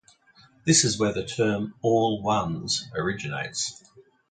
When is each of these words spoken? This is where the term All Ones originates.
This 0.65 0.83
is 0.83 0.97
where 0.97 1.13
the 1.13 1.23
term 1.23 1.75
All 1.83 2.23
Ones 2.23 2.89
originates. 2.95 3.83